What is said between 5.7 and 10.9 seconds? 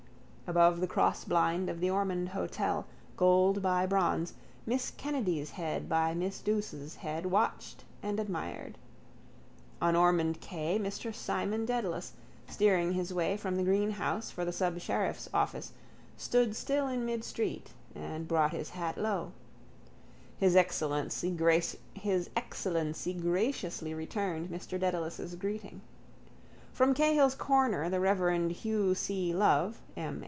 by Miss Douce's head watched and admired. On Ormond quay